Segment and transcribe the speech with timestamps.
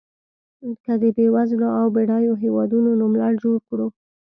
[0.83, 3.87] که د بېوزلو او بډایو هېوادونو نوملړ جوړ کړو.